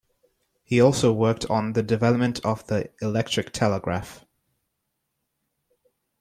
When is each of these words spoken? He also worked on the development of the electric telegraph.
He 0.63 0.81
also 0.81 1.13
worked 1.13 1.45
on 1.47 1.73
the 1.73 1.83
development 1.83 2.43
of 2.43 2.65
the 2.65 2.89
electric 3.03 3.51
telegraph. 3.51 4.25